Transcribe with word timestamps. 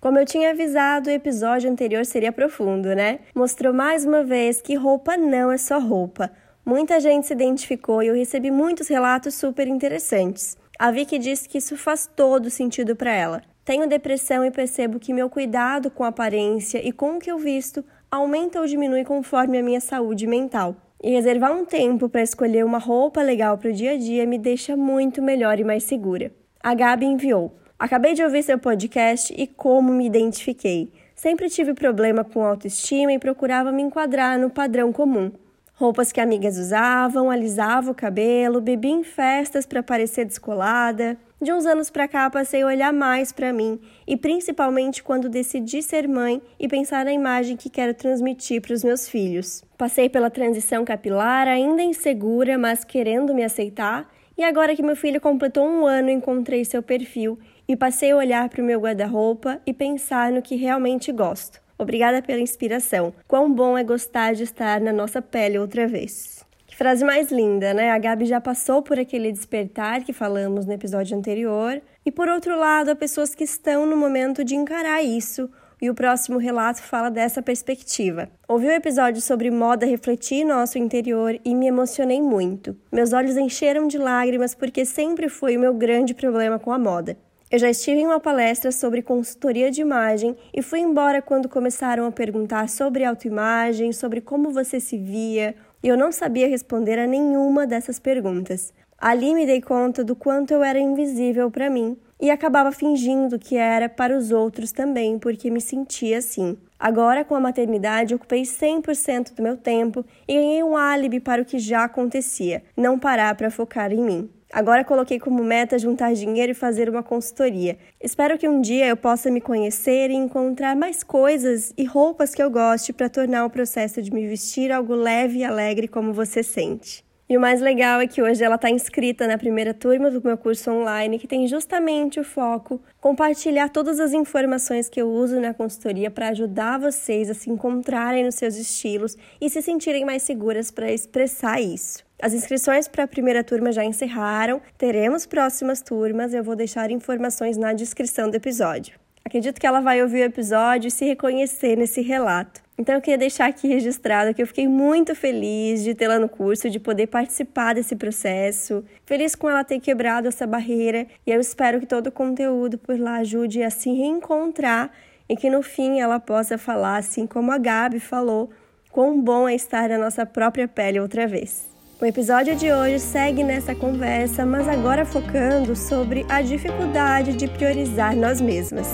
Como 0.00 0.18
eu 0.18 0.24
tinha 0.24 0.52
avisado, 0.52 1.10
o 1.10 1.12
episódio 1.12 1.70
anterior 1.70 2.06
seria 2.06 2.32
profundo, 2.32 2.94
né? 2.94 3.18
Mostrou 3.34 3.74
mais 3.74 4.02
uma 4.02 4.24
vez 4.24 4.62
que 4.62 4.74
roupa 4.74 5.14
não 5.14 5.52
é 5.52 5.58
só 5.58 5.78
roupa. 5.78 6.30
Muita 6.64 6.98
gente 6.98 7.26
se 7.26 7.34
identificou 7.34 8.02
e 8.02 8.06
eu 8.06 8.14
recebi 8.14 8.50
muitos 8.50 8.88
relatos 8.88 9.34
super 9.34 9.68
interessantes. 9.68 10.56
A 10.78 10.90
Vicky 10.90 11.18
disse 11.18 11.46
que 11.46 11.58
isso 11.58 11.76
faz 11.76 12.06
todo 12.06 12.48
sentido 12.48 12.96
para 12.96 13.12
ela. 13.12 13.42
Tenho 13.62 13.86
depressão 13.86 14.42
e 14.42 14.50
percebo 14.50 14.98
que 14.98 15.12
meu 15.12 15.28
cuidado 15.28 15.90
com 15.90 16.02
a 16.02 16.08
aparência 16.08 16.80
e 16.82 16.92
com 16.92 17.16
o 17.16 17.18
que 17.18 17.30
eu 17.30 17.38
visto 17.38 17.84
aumenta 18.10 18.58
ou 18.58 18.66
diminui 18.66 19.04
conforme 19.04 19.58
a 19.58 19.62
minha 19.62 19.82
saúde 19.82 20.26
mental. 20.26 20.74
E 21.04 21.10
reservar 21.10 21.52
um 21.52 21.66
tempo 21.66 22.08
para 22.08 22.22
escolher 22.22 22.64
uma 22.64 22.78
roupa 22.78 23.20
legal 23.20 23.58
para 23.58 23.68
o 23.68 23.72
dia 23.72 23.92
a 23.92 23.98
dia 23.98 24.26
me 24.26 24.38
deixa 24.38 24.74
muito 24.78 25.20
melhor 25.20 25.60
e 25.60 25.64
mais 25.64 25.84
segura. 25.84 26.32
A 26.62 26.74
Gabi 26.74 27.04
enviou. 27.04 27.59
Acabei 27.80 28.12
de 28.12 28.22
ouvir 28.22 28.42
seu 28.42 28.58
podcast 28.58 29.32
e 29.34 29.46
como 29.46 29.90
me 29.90 30.04
identifiquei. 30.04 30.92
Sempre 31.14 31.48
tive 31.48 31.72
problema 31.72 32.22
com 32.22 32.44
autoestima 32.44 33.10
e 33.10 33.18
procurava 33.18 33.72
me 33.72 33.80
enquadrar 33.80 34.38
no 34.38 34.50
padrão 34.50 34.92
comum. 34.92 35.32
Roupas 35.76 36.12
que 36.12 36.20
amigas 36.20 36.58
usavam, 36.58 37.30
alisava 37.30 37.90
o 37.90 37.94
cabelo, 37.94 38.60
bebia 38.60 38.90
em 38.90 39.02
festas 39.02 39.64
para 39.64 39.82
parecer 39.82 40.26
descolada. 40.26 41.16
De 41.40 41.54
uns 41.54 41.64
anos 41.64 41.88
para 41.88 42.06
cá 42.06 42.28
passei 42.28 42.60
a 42.60 42.66
olhar 42.66 42.92
mais 42.92 43.32
para 43.32 43.50
mim 43.50 43.80
e 44.06 44.14
principalmente 44.14 45.02
quando 45.02 45.30
decidi 45.30 45.82
ser 45.82 46.06
mãe 46.06 46.42
e 46.58 46.68
pensar 46.68 47.02
na 47.06 47.14
imagem 47.14 47.56
que 47.56 47.70
quero 47.70 47.94
transmitir 47.94 48.60
para 48.60 48.74
os 48.74 48.84
meus 48.84 49.08
filhos. 49.08 49.64
Passei 49.78 50.10
pela 50.10 50.28
transição 50.28 50.84
capilar, 50.84 51.48
ainda 51.48 51.82
insegura, 51.82 52.58
mas 52.58 52.84
querendo 52.84 53.32
me 53.32 53.42
aceitar, 53.42 54.06
e 54.40 54.42
agora 54.42 54.74
que 54.74 54.82
meu 54.82 54.96
filho 54.96 55.20
completou 55.20 55.66
um 55.66 55.86
ano, 55.86 56.08
encontrei 56.08 56.64
seu 56.64 56.82
perfil 56.82 57.38
e 57.70 57.76
passei 57.76 58.10
a 58.10 58.16
olhar 58.16 58.48
para 58.48 58.60
o 58.60 58.64
meu 58.64 58.80
guarda-roupa 58.80 59.60
e 59.64 59.72
pensar 59.72 60.32
no 60.32 60.42
que 60.42 60.56
realmente 60.56 61.12
gosto. 61.12 61.60
Obrigada 61.78 62.20
pela 62.20 62.40
inspiração. 62.40 63.14
Quão 63.28 63.48
bom 63.48 63.78
é 63.78 63.84
gostar 63.84 64.34
de 64.34 64.42
estar 64.42 64.80
na 64.80 64.92
nossa 64.92 65.22
pele 65.22 65.56
outra 65.56 65.86
vez. 65.86 66.44
Que 66.66 66.74
frase 66.74 67.04
mais 67.04 67.30
linda, 67.30 67.72
né? 67.72 67.92
A 67.92 67.98
Gabi 67.98 68.26
já 68.26 68.40
passou 68.40 68.82
por 68.82 68.98
aquele 68.98 69.30
despertar 69.30 70.02
que 70.02 70.12
falamos 70.12 70.66
no 70.66 70.72
episódio 70.72 71.16
anterior. 71.16 71.80
E 72.04 72.10
por 72.10 72.28
outro 72.28 72.58
lado, 72.58 72.90
há 72.90 72.96
pessoas 72.96 73.36
que 73.36 73.44
estão 73.44 73.86
no 73.86 73.96
momento 73.96 74.42
de 74.42 74.56
encarar 74.56 75.04
isso 75.04 75.48
e 75.80 75.88
o 75.88 75.94
próximo 75.94 76.38
relato 76.38 76.82
fala 76.82 77.08
dessa 77.08 77.40
perspectiva. 77.40 78.28
Ouvi 78.48 78.66
o 78.66 78.70
um 78.70 78.72
episódio 78.72 79.22
sobre 79.22 79.48
moda 79.48 79.86
refletir 79.86 80.42
nosso 80.42 80.76
interior 80.76 81.38
e 81.44 81.54
me 81.54 81.68
emocionei 81.68 82.20
muito. 82.20 82.76
Meus 82.90 83.12
olhos 83.12 83.36
encheram 83.36 83.86
de 83.86 83.96
lágrimas 83.96 84.56
porque 84.56 84.84
sempre 84.84 85.28
foi 85.28 85.56
o 85.56 85.60
meu 85.60 85.72
grande 85.72 86.14
problema 86.14 86.58
com 86.58 86.72
a 86.72 86.78
moda. 86.78 87.16
Eu 87.50 87.58
já 87.58 87.68
estive 87.68 87.98
em 87.98 88.06
uma 88.06 88.20
palestra 88.20 88.70
sobre 88.70 89.02
consultoria 89.02 89.72
de 89.72 89.80
imagem 89.80 90.36
e 90.54 90.62
fui 90.62 90.78
embora 90.78 91.20
quando 91.20 91.48
começaram 91.48 92.06
a 92.06 92.12
perguntar 92.12 92.68
sobre 92.68 93.04
autoimagem, 93.04 93.92
sobre 93.92 94.20
como 94.20 94.52
você 94.52 94.78
se 94.78 94.96
via, 94.96 95.56
e 95.82 95.88
eu 95.88 95.96
não 95.96 96.12
sabia 96.12 96.46
responder 96.46 96.96
a 96.96 97.08
nenhuma 97.08 97.66
dessas 97.66 97.98
perguntas. 97.98 98.72
Ali 98.96 99.34
me 99.34 99.46
dei 99.46 99.60
conta 99.60 100.04
do 100.04 100.14
quanto 100.14 100.52
eu 100.52 100.62
era 100.62 100.78
invisível 100.78 101.50
para 101.50 101.68
mim 101.68 101.96
e 102.20 102.30
acabava 102.30 102.70
fingindo 102.70 103.36
que 103.36 103.56
era 103.56 103.88
para 103.88 104.16
os 104.16 104.30
outros 104.30 104.70
também, 104.70 105.18
porque 105.18 105.50
me 105.50 105.60
sentia 105.60 106.18
assim. 106.18 106.56
Agora, 106.78 107.24
com 107.24 107.34
a 107.34 107.40
maternidade, 107.40 108.14
ocupei 108.14 108.42
100% 108.42 109.34
do 109.34 109.42
meu 109.42 109.56
tempo 109.56 110.04
e 110.28 110.34
ganhei 110.34 110.62
um 110.62 110.76
álibi 110.76 111.18
para 111.18 111.42
o 111.42 111.44
que 111.44 111.58
já 111.58 111.82
acontecia, 111.82 112.62
não 112.76 112.96
parar 112.96 113.34
para 113.34 113.50
focar 113.50 113.90
em 113.90 114.04
mim. 114.04 114.30
Agora 114.52 114.84
coloquei 114.84 115.20
como 115.20 115.44
meta 115.44 115.78
juntar 115.78 116.12
dinheiro 116.12 116.50
e 116.50 116.54
fazer 116.54 116.90
uma 116.90 117.04
consultoria. 117.04 117.78
Espero 118.00 118.36
que 118.36 118.48
um 118.48 118.60
dia 118.60 118.88
eu 118.88 118.96
possa 118.96 119.30
me 119.30 119.40
conhecer 119.40 120.10
e 120.10 120.14
encontrar 120.14 120.74
mais 120.74 121.04
coisas 121.04 121.72
e 121.78 121.84
roupas 121.84 122.34
que 122.34 122.42
eu 122.42 122.50
goste 122.50 122.92
para 122.92 123.08
tornar 123.08 123.44
o 123.44 123.50
processo 123.50 124.02
de 124.02 124.12
me 124.12 124.26
vestir 124.26 124.72
algo 124.72 124.94
leve 124.94 125.38
e 125.38 125.44
alegre 125.44 125.86
como 125.86 126.12
você 126.12 126.42
sente. 126.42 127.04
E 127.28 127.36
o 127.36 127.40
mais 127.40 127.60
legal 127.60 128.00
é 128.00 128.08
que 128.08 128.20
hoje 128.20 128.42
ela 128.42 128.56
está 128.56 128.68
inscrita 128.68 129.24
na 129.24 129.38
primeira 129.38 129.72
turma 129.72 130.10
do 130.10 130.20
meu 130.20 130.36
curso 130.36 130.68
online, 130.68 131.16
que 131.16 131.28
tem 131.28 131.46
justamente 131.46 132.18
o 132.18 132.24
foco 132.24 132.82
compartilhar 133.00 133.68
todas 133.68 134.00
as 134.00 134.12
informações 134.12 134.88
que 134.88 135.00
eu 135.00 135.08
uso 135.08 135.38
na 135.38 135.54
consultoria 135.54 136.10
para 136.10 136.30
ajudar 136.30 136.80
vocês 136.80 137.30
a 137.30 137.34
se 137.34 137.48
encontrarem 137.48 138.24
nos 138.24 138.34
seus 138.34 138.56
estilos 138.56 139.16
e 139.40 139.48
se 139.48 139.62
sentirem 139.62 140.04
mais 140.04 140.24
seguras 140.24 140.72
para 140.72 140.90
expressar 140.90 141.60
isso. 141.60 142.09
As 142.22 142.34
inscrições 142.34 142.86
para 142.86 143.04
a 143.04 143.08
primeira 143.08 143.42
turma 143.42 143.72
já 143.72 143.82
encerraram, 143.82 144.60
teremos 144.76 145.24
próximas 145.24 145.80
turmas, 145.80 146.34
eu 146.34 146.44
vou 146.44 146.54
deixar 146.54 146.90
informações 146.90 147.56
na 147.56 147.72
descrição 147.72 148.28
do 148.28 148.36
episódio. 148.36 149.00
Acredito 149.24 149.58
que 149.58 149.66
ela 149.66 149.80
vai 149.80 150.02
ouvir 150.02 150.20
o 150.20 150.24
episódio 150.24 150.88
e 150.88 150.90
se 150.90 151.06
reconhecer 151.06 151.76
nesse 151.76 152.02
relato. 152.02 152.60
Então 152.76 152.94
eu 152.94 153.00
queria 153.00 153.16
deixar 153.16 153.46
aqui 153.46 153.68
registrado 153.68 154.34
que 154.34 154.42
eu 154.42 154.46
fiquei 154.46 154.68
muito 154.68 155.14
feliz 155.14 155.82
de 155.82 155.94
tê-la 155.94 156.18
no 156.18 156.28
curso, 156.28 156.68
de 156.68 156.78
poder 156.78 157.06
participar 157.06 157.74
desse 157.74 157.96
processo. 157.96 158.84
Feliz 159.06 159.34
com 159.34 159.48
ela 159.48 159.64
ter 159.64 159.80
quebrado 159.80 160.28
essa 160.28 160.46
barreira 160.46 161.06
e 161.26 161.30
eu 161.30 161.40
espero 161.40 161.80
que 161.80 161.86
todo 161.86 162.08
o 162.08 162.12
conteúdo 162.12 162.76
por 162.76 162.98
lá 162.98 163.16
ajude 163.16 163.62
a 163.62 163.70
se 163.70 163.90
reencontrar 163.92 164.90
e 165.26 165.36
que 165.36 165.48
no 165.48 165.62
fim 165.62 166.00
ela 166.00 166.20
possa 166.20 166.58
falar, 166.58 166.98
assim 166.98 167.26
como 167.26 167.50
a 167.50 167.56
Gabi 167.56 167.98
falou, 167.98 168.50
quão 168.90 169.18
bom 169.18 169.48
é 169.48 169.54
estar 169.54 169.88
na 169.88 169.96
nossa 169.96 170.26
própria 170.26 170.68
pele 170.68 171.00
outra 171.00 171.26
vez. 171.26 171.70
O 172.00 172.06
episódio 172.06 172.56
de 172.56 172.72
hoje 172.72 172.98
segue 172.98 173.44
nessa 173.44 173.74
conversa, 173.74 174.46
mas 174.46 174.66
agora 174.66 175.04
focando 175.04 175.76
sobre 175.76 176.24
a 176.30 176.40
dificuldade 176.40 177.34
de 177.34 177.46
priorizar 177.46 178.16
nós 178.16 178.40
mesmas. 178.40 178.88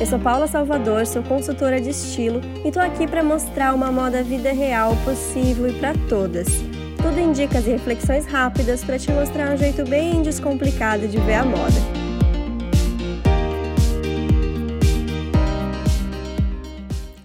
Eu 0.00 0.04
sou 0.04 0.18
Paula 0.18 0.48
Salvador, 0.48 1.06
sou 1.06 1.22
consultora 1.22 1.80
de 1.80 1.90
estilo 1.90 2.40
e 2.64 2.68
estou 2.68 2.82
aqui 2.82 3.06
para 3.06 3.22
mostrar 3.22 3.72
uma 3.72 3.92
moda 3.92 4.20
vida 4.20 4.50
real 4.50 4.96
possível 5.04 5.68
e 5.68 5.72
para 5.74 5.94
todas. 6.08 6.48
Tudo 7.00 7.20
em 7.20 7.30
dicas 7.30 7.68
e 7.68 7.70
reflexões 7.70 8.26
rápidas 8.26 8.82
para 8.82 8.98
te 8.98 9.12
mostrar 9.12 9.54
um 9.54 9.56
jeito 9.56 9.84
bem 9.84 10.22
descomplicado 10.22 11.06
de 11.06 11.18
ver 11.18 11.34
a 11.34 11.44
moda. 11.44 11.99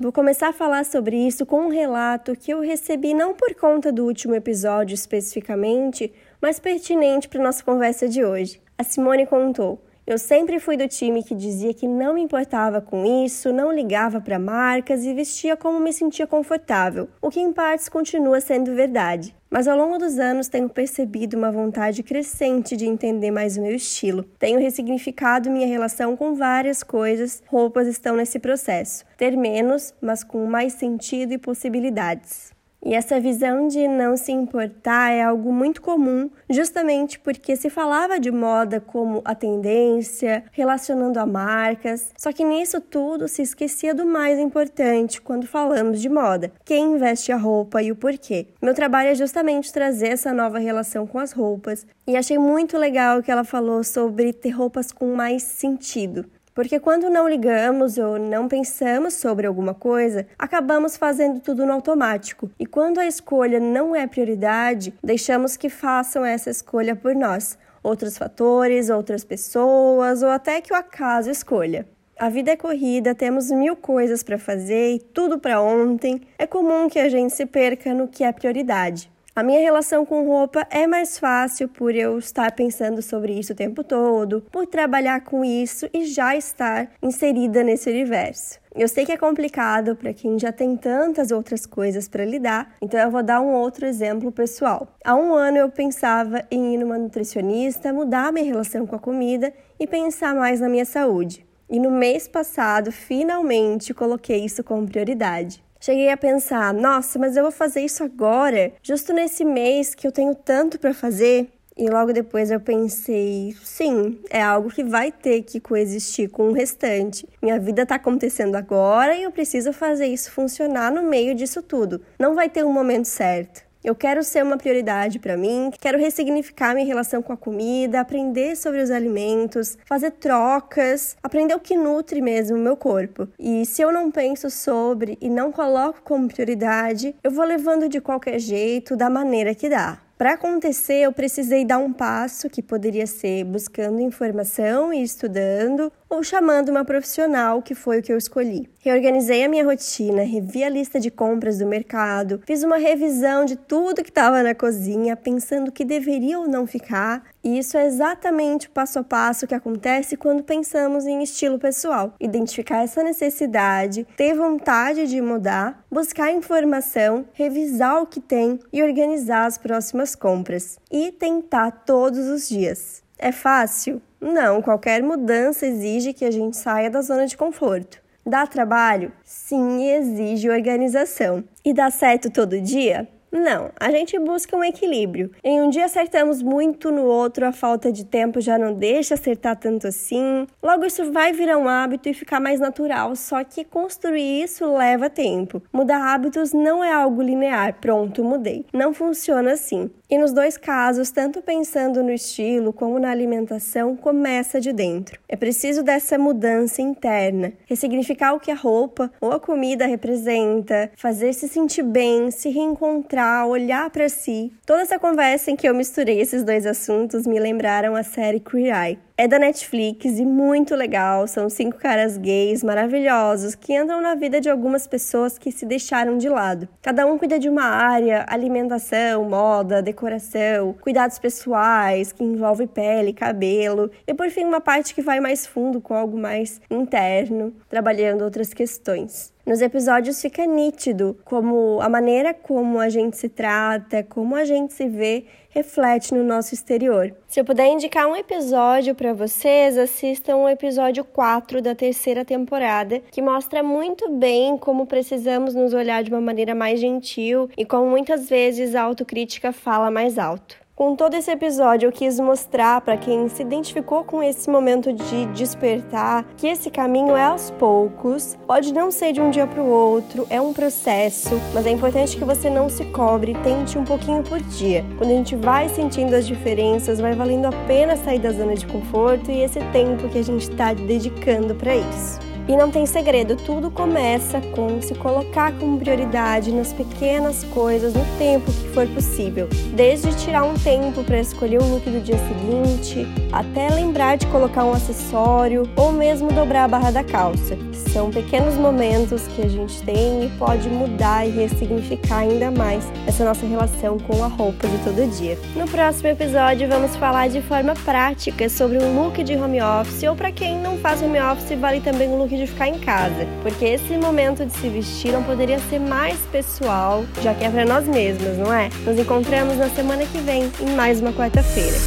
Vou 0.06 0.12
começar 0.12 0.50
a 0.50 0.54
falar 0.54 0.86
sobre 0.86 1.18
isso 1.18 1.48
com 1.48 1.62
um 1.62 1.70
relato 1.70 2.36
que 2.36 2.52
eu 2.52 2.60
recebi 2.60 3.12
não 3.12 3.34
por 3.34 3.56
conta 3.56 3.92
do 3.92 4.06
último 4.06 4.36
episódio 4.36 4.94
especificamente, 4.94 6.14
mas 6.40 6.60
pertinente 6.60 7.28
para 7.28 7.42
nossa 7.42 7.64
conversa 7.64 8.08
de 8.08 8.24
hoje. 8.24 8.62
A 8.78 8.84
Simone 8.84 9.26
contou: 9.26 9.82
Eu 10.08 10.18
sempre 10.20 10.60
fui 10.60 10.78
do 10.78 10.88
time 10.88 11.24
que 11.24 11.34
dizia 11.34 11.74
que 11.74 11.88
não 11.88 12.14
me 12.14 12.22
importava 12.22 12.80
com 12.80 13.26
isso, 13.26 13.52
não 13.52 13.72
ligava 13.72 14.22
para 14.22 14.38
marcas 14.38 15.04
e 15.04 15.14
vestia 15.14 15.58
como 15.58 15.80
me 15.80 15.92
sentia 15.92 16.28
confortável, 16.28 17.10
o 17.22 17.32
que 17.32 17.40
em 17.40 17.52
partes 17.52 17.90
continua 17.90 18.40
sendo 18.40 18.76
verdade 18.76 19.36
mas 19.56 19.70
ao 19.70 19.78
longo 19.78 19.98
dos 19.98 20.20
anos 20.20 20.50
tenho 20.50 20.68
percebido 20.68 21.38
uma 21.38 21.50
vontade 21.50 22.04
crescente 22.04 22.76
de 22.76 22.86
entender 22.86 23.32
mais 23.32 23.56
o 23.56 23.62
meu 23.62 23.74
estilo. 23.74 24.24
Tenho 24.38 24.60
ressignificado 24.60 25.50
minha 25.50 25.66
relação 25.66 26.18
com 26.18 26.36
várias 26.36 26.84
coisas, 26.84 27.42
roupas 27.48 27.88
estão 27.88 28.18
nesse 28.18 28.38
processo. 28.38 29.06
Ter 29.18 29.38
menos, 29.38 29.94
mas 30.02 30.26
com 30.26 30.46
mais 30.46 30.74
sentido 30.74 31.32
e 31.32 31.38
possibilidades. 31.38 32.55
E 32.85 32.94
essa 32.94 33.19
visão 33.19 33.68
de 33.68 33.88
não 33.88 34.16
se 34.16 34.31
importar 34.31 35.09
é 35.12 35.23
algo 35.23 35.51
muito 35.51 35.81
comum, 35.81 36.29
justamente 36.47 37.18
porque 37.18 37.56
se 37.56 37.68
falava 37.68 38.19
de 38.19 38.29
moda 38.29 38.79
como 38.79 39.23
a 39.25 39.34
tendência, 39.34 40.44
relacionando 40.51 41.19
a 41.19 41.25
marcas, 41.25 42.12
só 42.16 42.31
que 42.31 42.44
nisso 42.46 42.79
tudo 42.79 43.28
se 43.28 43.41
esquecia 43.41 43.96
do 43.96 44.06
mais 44.06 44.38
importante 44.38 45.19
quando 45.19 45.47
falamos 45.47 46.00
de 46.00 46.07
moda: 46.09 46.51
quem 46.63 46.97
veste 46.97 47.31
a 47.31 47.38
roupa 47.38 47.81
e 47.81 47.91
o 47.91 47.96
porquê. 47.96 48.50
Meu 48.62 48.75
trabalho 48.75 49.09
é 49.09 49.16
justamente 49.16 49.73
trazer 49.73 50.09
essa 50.09 50.31
nova 50.31 50.59
relação 50.59 51.07
com 51.07 51.17
as 51.17 51.31
roupas, 51.31 51.88
e 52.06 52.16
achei 52.16 52.38
muito 52.38 52.78
legal 52.78 53.23
que 53.23 53.31
ela 53.31 53.44
falou 53.44 53.84
sobre 53.84 54.31
ter 54.31 54.52
roupas 54.52 54.91
com 54.91 55.16
mais 55.16 55.41
sentido. 55.41 56.23
Porque 56.55 56.79
quando 56.79 57.09
não 57.09 57.28
ligamos 57.28 57.97
ou 57.97 58.17
não 58.17 58.47
pensamos 58.47 59.16
sobre 59.16 59.46
alguma 59.46 59.73
coisa, 59.73 60.25
acabamos 60.40 60.96
fazendo 60.96 61.41
tudo 61.41 61.66
no 61.66 61.73
automático. 61.73 62.49
E 62.57 62.66
quando 62.66 62.97
a 62.97 63.05
escolha 63.05 63.59
não 63.59 63.93
é 63.93 64.07
prioridade, 64.07 64.93
deixamos 65.03 65.57
que 65.57 65.67
façam 65.67 66.23
essa 66.23 66.49
escolha 66.49 66.96
por 66.96 67.13
nós. 67.13 67.57
Outros 67.84 68.17
fatores, 68.17 68.90
outras 68.90 69.25
pessoas 69.25 70.23
ou 70.23 70.29
até 70.29 70.61
que 70.61 70.72
o 70.72 70.78
acaso 70.78 71.29
escolha. 71.29 71.85
A 72.17 72.29
vida 72.29 72.52
é 72.52 72.55
corrida, 72.55 73.13
temos 73.13 73.52
mil 73.52 73.75
coisas 73.75 74.23
para 74.23 74.40
fazer 74.40 74.96
e 74.96 74.99
tudo 74.99 75.37
para 75.37 75.61
ontem. 75.61 76.22
É 76.40 76.47
comum 76.47 76.87
que 76.87 76.99
a 76.99 77.09
gente 77.09 77.34
se 77.34 77.46
perca 77.46 77.93
no 77.93 78.07
que 78.07 78.23
é 78.23 78.31
prioridade. 78.31 79.11
A 79.37 79.43
minha 79.43 79.59
relação 79.59 80.05
com 80.05 80.26
roupa 80.26 80.66
é 80.70 80.87
mais 80.87 81.20
fácil 81.20 81.67
por 81.67 81.93
eu 81.93 82.17
estar 82.17 82.49
pensando 82.53 83.02
sobre 83.02 83.37
isso 83.37 83.52
o 83.52 83.55
tempo 83.55 83.84
todo, 83.84 84.40
por 84.49 84.66
trabalhar 84.66 85.26
com 85.26 85.43
isso 85.43 85.90
e 85.93 86.05
já 86.05 86.37
estar 86.37 86.90
inserida 87.03 87.61
nesse 87.61 87.90
universo. 87.90 88.61
Eu 88.73 88.87
sei 88.87 89.05
que 89.05 89.11
é 89.11 89.17
complicado 89.17 89.93
para 89.93 90.14
quem 90.14 90.40
já 90.40 90.53
tem 90.53 90.78
tantas 90.78 91.32
outras 91.32 91.66
coisas 91.66 92.08
para 92.08 92.23
lidar, 92.23 92.78
então 92.82 92.97
eu 92.97 93.11
vou 93.11 93.22
dar 93.22 93.41
um 93.41 93.52
outro 93.52 93.85
exemplo 93.85 94.32
pessoal. 94.32 94.87
Há 95.03 95.14
um 95.16 95.34
ano 95.34 95.58
eu 95.58 95.70
pensava 95.70 96.41
em 96.49 96.73
ir 96.73 96.78
numa 96.78 96.97
nutricionista, 96.97 97.91
mudar 97.91 98.31
minha 98.31 98.46
relação 98.46 98.88
com 98.88 98.96
a 98.96 98.99
comida 98.99 99.53
e 99.78 99.85
pensar 99.85 100.34
mais 100.34 100.61
na 100.61 100.70
minha 100.70 100.85
saúde. 100.85 101.46
E 101.70 101.78
no 101.78 101.91
mês 101.91 102.26
passado, 102.26 102.90
finalmente 102.90 103.93
coloquei 103.93 104.46
isso 104.46 104.64
como 104.64 104.88
prioridade. 104.88 105.61
Cheguei 105.80 106.10
a 106.10 106.18
pensar, 106.18 106.74
nossa, 106.74 107.20
mas 107.20 107.36
eu 107.36 107.44
vou 107.44 107.52
fazer 107.52 107.82
isso 107.82 108.04
agora, 108.04 108.74
justo 108.82 109.14
nesse 109.14 109.46
mês 109.46 109.94
que 109.94 110.08
eu 110.08 110.12
tenho 110.12 110.34
tanto 110.34 110.80
para 110.80 110.94
fazer. 110.94 111.50
E 111.78 111.90
logo 111.90 112.14
depois 112.14 112.50
eu 112.50 112.60
pensei, 112.60 113.54
sim, 113.62 114.18
é 114.30 114.42
algo 114.42 114.70
que 114.70 114.82
vai 114.82 115.12
ter 115.12 115.42
que 115.44 115.60
coexistir 115.60 116.30
com 116.30 116.48
o 116.48 116.54
restante. 116.54 117.28
Minha 117.42 117.60
vida 117.60 117.82
está 117.82 117.96
acontecendo 117.96 118.56
agora 118.56 119.14
e 119.14 119.24
eu 119.24 119.32
preciso 119.32 119.74
fazer 119.74 120.08
isso 120.08 120.32
funcionar 120.32 120.90
no 120.90 121.04
meio 121.04 121.36
disso 121.36 121.62
tudo. 121.62 122.02
Não 122.18 122.34
vai 122.34 122.50
ter 122.50 122.64
um 122.64 122.72
momento 122.72 123.06
certo. 123.06 123.65
Eu 123.85 123.93
quero 123.93 124.23
ser 124.23 124.43
uma 124.43 124.58
prioridade 124.58 125.20
para 125.20 125.37
mim, 125.37 125.70
quero 125.79 125.99
ressignificar 125.99 126.73
minha 126.73 126.87
relação 126.87 127.22
com 127.22 127.32
a 127.32 127.37
comida, 127.37 127.99
aprender 127.99 128.58
sobre 128.58 128.82
os 128.82 128.90
alimentos, 128.90 129.78
fazer 129.85 130.09
trocas, 130.09 131.16
aprender 131.22 131.53
o 131.53 131.59
que 131.59 131.78
nutre 131.78 132.20
mesmo 132.20 132.58
o 132.58 132.59
meu 132.59 132.76
corpo. 132.76 133.28
E 133.37 133.64
se 133.64 133.84
eu 133.84 133.91
não 133.91 134.09
penso 134.09 134.49
sobre 134.49 135.20
e 135.22 135.29
não 135.29 135.52
coloco 135.52 136.02
como 136.03 136.28
prioridade, 136.28 137.16
eu 137.23 137.29
vou 137.29 137.46
levando 137.46 137.87
de 137.87 138.02
qualquer 138.02 138.40
jeito, 138.40 138.96
da 138.96 139.08
maneira 139.08 139.53
que 139.53 139.70
dá. 139.70 139.99
Para 140.17 140.35
acontecer, 140.35 141.02
eu 141.02 141.11
precisei 141.11 141.66
dar 141.66 141.78
um 141.78 141.91
passo 141.91 142.49
que 142.49 142.61
poderia 142.61 143.05
ser 143.05 143.43
buscando 143.43 143.99
informação 143.99 144.93
e 144.93 145.03
estudando, 145.03 145.91
ou 146.09 146.23
chamando 146.23 146.69
uma 146.69 146.85
profissional, 146.85 147.61
que 147.61 147.75
foi 147.75 147.99
o 147.99 148.02
que 148.02 148.11
eu 148.11 148.17
escolhi. 148.17 148.69
Reorganizei 148.79 149.43
a 149.43 149.49
minha 149.49 149.66
rotina, 149.66 150.23
revi 150.23 150.63
a 150.63 150.69
lista 150.69 150.99
de 150.99 151.09
compras 151.09 151.57
do 151.57 151.66
mercado, 151.66 152.41
fiz 152.46 152.63
uma 152.63 152.78
revisão 152.78 153.43
de 153.43 153.55
tudo 153.55 154.03
que 154.03 154.09
estava 154.09 154.43
na 154.43 154.53
cozinha, 154.53 155.16
pensando 155.16 155.72
que 155.72 155.84
deveria 155.84 156.40
ou 156.40 156.47
não 156.47 156.67
ficar. 156.67 157.23
E 157.43 157.57
isso 157.57 157.78
é 157.78 157.85
exatamente 157.85 158.67
o 158.67 158.72
passo 158.72 158.99
a 158.99 159.03
passo 159.03 159.47
que 159.47 159.55
acontece 159.55 160.16
quando 160.16 160.43
pensamos 160.43 161.05
em 161.05 161.23
estilo 161.23 161.57
pessoal. 161.57 162.13
Identificar 162.19 162.84
essa 162.84 163.03
necessidade, 163.03 164.05
ter 164.16 164.35
vontade 164.35 165.07
de 165.07 165.22
mudar, 165.22 165.84
buscar 165.91 166.31
informação, 166.31 167.25
revisar 167.34 168.02
o 168.02 168.07
que 168.07 168.19
tem 168.19 168.59
e 168.72 168.84
organizar 168.84 169.46
as 169.46 169.57
próximas 169.57 170.16
compras. 170.16 170.78
E 170.91 171.11
tentar 171.11 171.72
todos 171.72 172.28
os 172.28 172.47
dias. 172.47 173.04
É 173.17 173.32
fácil? 173.32 174.02
Não, 174.20 174.62
qualquer 174.62 175.02
mudança 175.02 175.66
exige 175.66 176.14
que 176.14 176.26
a 176.26 176.32
gente 176.32 176.58
saia 176.58 176.90
da 176.90 177.02
zona 177.02 177.26
de 177.26 177.38
conforto. 177.38 178.02
Dá 178.26 178.46
trabalho? 178.46 179.12
Sim, 179.23 179.88
exige 179.88 180.50
organização. 180.50 181.44
E 181.64 181.73
dá 181.73 181.91
certo 181.91 182.29
todo 182.29 182.59
dia? 182.59 183.08
Não, 183.35 183.70
a 183.78 183.91
gente 183.91 184.17
busca 184.17 184.55
um 184.55 184.64
equilíbrio. 184.64 185.29
Em 185.43 185.61
um 185.61 185.70
dia 185.70 185.84
acertamos 185.84 186.41
muito, 186.41 186.90
no 186.90 187.03
outro 187.03 187.46
a 187.46 187.52
falta 187.52 187.91
de 187.91 188.05
tempo 188.05 188.40
já 188.40 188.58
não 188.58 188.73
deixa 188.73 189.16
acertar 189.16 189.58
tanto 189.58 189.87
assim. 189.87 190.47
Logo, 190.64 190.85
isso 190.85 191.11
vai 191.11 191.34
virar 191.34 191.58
um 191.58 191.67
hábito 191.67 192.08
e 192.08 192.14
ficar 192.14 192.40
mais 192.40 192.61
natural, 192.61 193.14
só 193.14 193.43
que 193.43 193.66
construir 193.66 194.43
isso 194.43 194.73
leva 194.78 195.09
tempo. 195.09 195.61
Mudar 195.73 196.14
hábitos 196.14 196.53
não 196.53 196.82
é 196.82 196.93
algo 196.93 197.22
linear, 197.22 197.76
pronto, 197.82 198.23
mudei. 198.23 198.66
Não 198.72 198.93
funciona 198.93 199.52
assim. 199.52 199.91
E 200.09 200.17
nos 200.20 200.31
dois 200.31 200.55
casos, 200.55 201.09
tanto 201.09 201.41
pensando 201.41 202.03
no 202.03 202.11
estilo 202.11 202.72
como 202.72 202.99
na 202.99 203.09
alimentação, 203.09 203.97
começa 203.97 204.61
de 204.61 204.72
dentro. 204.72 205.20
É 205.28 205.35
preciso 205.35 205.81
dessa 205.81 206.16
mudança 206.17 206.79
interna, 206.81 207.52
ressignificar 207.66 208.34
o 208.34 208.40
que 208.40 208.52
a 208.52 208.55
roupa 208.55 209.11
ou 209.20 209.31
a 209.31 209.40
comida 209.40 209.88
representa, 209.88 210.91
fazer 210.96 211.34
se 211.34 211.47
sentir 211.47 211.81
bem, 211.81 212.29
se 212.29 212.49
reencontrar, 212.49 213.25
olhar 213.46 213.90
para 213.90 214.10
si. 214.10 214.52
Toda 214.66 214.82
essa 214.82 215.00
conversa 215.00 215.52
em 215.52 215.56
que 215.56 215.68
eu 215.68 215.74
misturei 215.74 216.20
esses 216.20 216.44
dois 216.44 216.66
assuntos 216.66 217.26
me 217.26 217.40
lembraram 217.40 217.96
a 217.96 218.04
série 218.04 218.40
Queer 218.40 218.76
Eye. 218.76 219.00
É 219.18 219.30
da 219.30 219.40
Netflix 219.40 220.20
e 220.20 220.26
muito 220.26 220.76
legal. 220.76 221.26
São 221.26 221.50
cinco 221.50 221.78
caras 221.78 222.18
gays 222.18 222.62
maravilhosos 222.62 223.56
que 223.56 223.74
entram 223.74 224.02
na 224.02 224.14
vida 224.14 224.42
de 224.42 224.50
algumas 224.50 224.88
pessoas 224.88 225.38
que 225.38 225.54
se 225.54 225.66
deixaram 225.66 226.18
de 226.18 226.28
lado. 226.28 226.68
Cada 226.82 227.06
um 227.06 227.18
cuida 227.18 227.40
de 227.40 227.48
uma 227.48 227.64
área: 227.64 228.26
alimentação, 228.28 229.24
moda, 229.24 229.82
decoração, 229.82 230.74
cuidados 230.82 231.18
pessoais, 231.18 232.12
que 232.12 232.26
envolve 232.26 232.68
pele, 232.68 233.14
cabelo, 233.14 233.90
e 234.06 234.14
por 234.14 234.30
fim 234.30 234.44
uma 234.44 234.60
parte 234.60 234.94
que 234.94 235.02
vai 235.02 235.22
mais 235.22 235.48
fundo 235.48 235.80
com 235.80 235.94
algo 235.94 236.18
mais 236.18 236.60
interno, 236.70 237.54
trabalhando 237.70 238.24
outras 238.24 238.54
questões. 238.54 239.34
Nos 239.46 239.62
episódios 239.62 240.20
fica 240.20 240.44
nítido 240.47 241.20
como 241.24 241.80
a 241.80 241.88
maneira 241.88 242.34
como 242.34 242.80
a 242.80 242.90
gente 242.90 243.16
se 243.16 243.30
trata, 243.30 244.02
como 244.02 244.36
a 244.36 244.44
gente 244.44 244.74
se 244.74 244.90
vê, 244.90 245.26
reflete 245.50 246.16
no 246.16 246.24
nosso 246.24 246.56
exterior. 246.56 247.16
Se 247.28 247.40
eu 247.40 247.46
puder 247.46 247.68
indicar 247.68 248.08
um 248.08 248.16
episódio 248.16 248.96
para 248.96 249.14
vocês, 249.14 249.78
assistam 249.78 250.38
o 250.38 250.50
episódio 250.50 251.06
4 251.06 251.62
da 251.62 251.76
terceira 251.76 252.26
temporada, 252.26 253.03
que 253.12 253.22
mostra 253.22 253.62
muito 253.62 254.09
bem 254.09 254.58
como 254.58 254.88
precisamos 254.88 255.53
nos 255.53 255.76
olhar 255.76 256.03
de 256.03 256.10
uma 256.10 256.22
maneira 256.22 256.56
mais 256.56 256.80
gentil 256.80 257.48
e 257.56 257.63
como 257.63 257.88
muitas 257.88 258.27
vezes 258.27 258.74
a 258.74 258.82
autocrítica 258.82 259.51
fala 259.51 259.91
mais 259.91 260.18
alto. 260.18 260.64
Com 260.75 260.94
todo 260.94 261.13
esse 261.13 261.32
episódio, 261.32 261.88
eu 261.88 261.92
quis 261.92 262.20
mostrar 262.20 262.82
para 262.82 262.98
quem 262.98 263.30
se 263.30 263.42
identificou 263.42 264.04
com 264.04 264.22
esse 264.22 264.50
momento 264.50 264.92
de 264.92 265.25
despertar 265.27 266.25
que 266.36 266.48
esse 266.48 266.70
caminho 266.70 267.16
é 267.16 267.24
aos 267.24 267.50
poucos, 267.51 268.38
pode 268.46 268.74
não 268.74 268.92
ser 268.92 269.13
de 269.13 269.22
um 269.22 269.30
dia 269.30 269.48
para 269.48 269.63
o 269.63 269.70
outro, 269.70 270.27
é 270.30 270.42
um 270.42 270.51
processo, 270.51 271.39
mas 271.54 271.66
é 271.66 271.72
importante 271.72 272.18
que 272.18 272.25
você 272.25 272.50
não 272.50 272.68
se 272.68 272.84
cobre, 272.88 273.34
tente 273.42 273.77
um 273.77 273.86
pouquinho 273.86 274.22
por 274.22 274.42
dia. 274.42 274.84
Quando 274.98 275.12
a 275.12 275.13
gente 275.13 275.38
vai 275.38 275.70
sentindo 275.70 276.13
as 276.13 276.27
diferenças, 276.27 277.00
vai 277.00 277.13
valendo 277.13 277.46
a 277.46 277.54
pena 277.66 277.96
sair 277.96 278.20
da 278.20 278.34
zona 278.34 278.54
de 278.54 278.68
conforto 278.68 279.32
e 279.32 279.44
esse 279.44 279.62
tempo 279.72 280.10
que 280.10 280.18
a 280.18 280.24
gente 280.25 280.42
está 280.42 280.74
dedicando 280.74 281.56
para 281.56 281.74
isso. 281.74 282.35
E 282.48 282.56
não 282.56 282.70
tem 282.70 282.86
segredo, 282.86 283.36
tudo 283.36 283.72
começa 283.72 284.39
com 284.39 284.80
se 284.80 284.94
colocar 284.94 285.51
como 285.53 285.80
prioridade 285.80 286.51
nas 286.51 286.72
pequenas 286.72 287.44
coisas 287.46 287.96
no 287.96 288.06
tempo 288.20 288.51
que 288.51 288.70
for 288.70 288.88
possível. 288.88 289.50
Desde 289.74 290.15
tirar 290.15 290.44
um 290.44 290.53
tempo 290.53 291.03
para 291.03 291.20
escolher 291.20 291.60
o 291.60 291.65
look 291.65 291.89
do 291.89 292.00
dia 292.00 292.18
seguinte, 292.20 293.08
até 293.32 293.70
lembrar 293.70 294.18
de 294.18 294.27
colocar 294.27 294.63
um 294.63 294.74
acessório 294.74 295.63
ou 295.75 295.92
mesmo 295.92 296.32
dobrar 296.32 296.65
a 296.65 296.68
barra 296.68 296.92
da 296.92 297.03
calça. 297.03 297.58
São 297.92 298.12
pequenos 298.12 298.56
momentos 298.56 299.25
que 299.30 299.41
a 299.41 299.48
gente 299.48 299.82
tem 299.82 300.25
e 300.25 300.30
pode 300.38 300.70
mudar 300.70 301.25
e 301.25 301.32
ressignificar 301.32 302.20
ainda 302.20 302.51
mais 302.51 302.86
essa 303.08 303.25
nossa 303.25 303.46
relação 303.46 303.98
com 303.98 304.24
a 304.24 304.27
roupa 304.27 304.68
de 304.68 304.77
todo 304.80 305.10
dia. 305.18 305.36
No 305.56 305.68
próximo 305.68 306.10
episódio, 306.10 306.68
vamos 306.68 306.96
falar 306.98 307.27
de 307.27 307.41
forma 307.41 307.74
prática 307.74 308.48
sobre 308.50 308.77
um 308.77 309.01
look 309.01 309.24
de 309.24 309.36
home 309.36 309.62
office 309.62 310.03
ou 310.03 310.15
para 310.15 310.31
quem 310.31 310.60
não 310.60 310.77
faz 310.77 311.01
home 311.01 311.19
office, 311.19 311.58
vale 311.58 311.81
também 311.81 312.08
um 312.10 312.17
look 312.17 312.35
de 312.38 312.48
ficar 312.48 312.68
em 312.68 312.80
casa, 312.80 313.27
porque 313.42 313.65
esse 313.65 313.98
momento 313.98 314.46
de 314.46 314.54
se 314.54 314.70
vestir 314.70 315.12
não 315.12 315.24
poderia 315.24 315.60
ser 315.70 315.80
mais 315.80 316.18
pessoal, 316.32 317.04
já 317.22 317.34
que 317.34 317.44
é 317.44 317.50
para 317.50 317.65
nós 317.65 317.86
mesmas, 317.88 318.38
não 318.38 318.54
é? 318.54 318.70
Nos 318.86 319.00
encontramos 319.00 319.58
na 319.58 319.70
semana 319.70 320.06
que 320.06 320.20
vem, 320.20 320.51
em 320.60 320.75
mais 320.75 321.01
uma 321.01 321.12
quarta-feira. 321.13 321.77